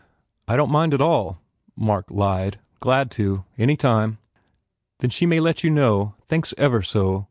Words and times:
"I 0.47 0.55
don 0.55 0.69
t 0.69 0.71
mind 0.71 0.95
at 0.95 0.99
all," 0.99 1.43
Mark 1.75 2.09
lied, 2.09 2.57
"Glad 2.79 3.11
to. 3.11 3.43
Any 3.55 3.77
time." 3.77 4.17
"Then 4.99 5.11
she 5.11 5.27
may 5.27 5.39
let 5.39 5.63
you 5.63 5.69
know? 5.69 6.15
Thanks 6.27 6.55
ever 6.57 6.81
so. 6.81 7.19